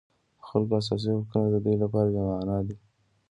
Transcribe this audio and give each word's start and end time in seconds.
د 0.37 0.41
خلکو 0.47 0.73
اساسي 0.81 1.09
حقونه 1.17 1.47
د 1.51 1.55
دوی 1.65 1.75
لپاره 1.83 2.07
بېمعنا 2.15 2.57
دي. 2.67 2.75